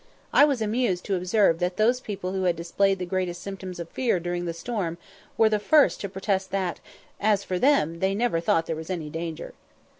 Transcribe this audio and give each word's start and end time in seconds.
I 0.33 0.45
was 0.45 0.63
amused 0.63 1.05
to 1.05 1.15
observe 1.15 1.59
that 1.59 1.77
those 1.77 1.99
people 1.99 2.31
who 2.31 2.45
had 2.45 2.55
displayed 2.55 2.97
the 2.97 3.05
greatest 3.05 3.39
symptoms 3.39 3.79
of 3.79 3.87
fear 3.89 4.19
during 4.19 4.45
the 4.45 4.51
storm 4.55 4.97
were 5.37 5.47
the 5.47 5.59
first 5.59 6.01
to 6.01 6.09
protest 6.09 6.49
that, 6.49 6.79
"as 7.19 7.43
for 7.43 7.59
them, 7.59 7.99
they 7.99 8.15
never 8.15 8.39
thought 8.39 8.65
there 8.65 8.75
was 8.75 8.89
any 8.89 9.11
danger." 9.11 9.53